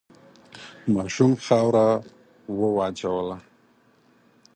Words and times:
ماشوم 0.93 1.31
خاوره 1.45 1.87
وواچوله. 2.59 3.37